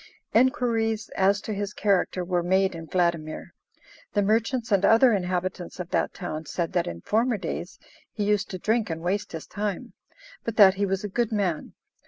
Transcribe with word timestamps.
Enquiries 0.33 1.09
as 1.09 1.39
to 1.41 1.53
his 1.53 1.75
character 1.75 2.25
were 2.25 2.41
made 2.41 2.73
in 2.73 2.87
Vladimir. 2.87 3.53
The 4.13 4.23
merchants 4.23 4.71
and 4.71 4.83
other 4.83 5.13
inhabitants 5.13 5.79
of 5.79 5.91
that 5.91 6.11
town 6.11 6.47
said 6.47 6.73
that 6.73 6.87
in 6.87 7.01
former 7.01 7.37
days 7.37 7.77
he 8.11 8.23
used 8.23 8.49
to 8.49 8.57
drink 8.57 8.89
and 8.89 9.01
waste 9.01 9.31
his 9.33 9.45
time, 9.45 9.93
but 10.43 10.55
that 10.57 10.73
he 10.73 10.87
was 10.87 11.03
a 11.03 11.07
good 11.07 11.31
man. 11.31 11.73